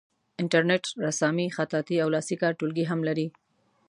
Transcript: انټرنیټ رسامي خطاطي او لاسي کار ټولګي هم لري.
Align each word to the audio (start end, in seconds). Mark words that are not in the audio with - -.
انټرنیټ 0.41 0.83
رسامي 1.07 1.47
خطاطي 1.55 1.95
او 2.03 2.07
لاسي 2.15 2.35
کار 2.41 2.53
ټولګي 2.59 2.85
هم 2.87 2.99
لري. 3.09 3.27